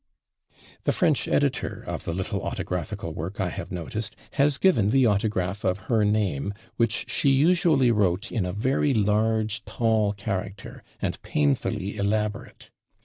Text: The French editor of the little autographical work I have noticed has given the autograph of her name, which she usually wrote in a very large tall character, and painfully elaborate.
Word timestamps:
The 0.85 0.93
French 0.93 1.27
editor 1.27 1.83
of 1.85 2.05
the 2.05 2.13
little 2.15 2.41
autographical 2.41 3.13
work 3.13 3.39
I 3.39 3.49
have 3.49 3.71
noticed 3.71 4.15
has 4.31 4.57
given 4.57 4.89
the 4.89 5.05
autograph 5.05 5.63
of 5.63 5.77
her 5.91 6.03
name, 6.03 6.55
which 6.75 7.07
she 7.07 7.29
usually 7.29 7.91
wrote 7.91 8.31
in 8.31 8.43
a 8.43 8.51
very 8.51 8.95
large 8.95 9.63
tall 9.63 10.13
character, 10.13 10.83
and 11.03 11.21
painfully 11.21 11.97
elaborate. 11.97 12.71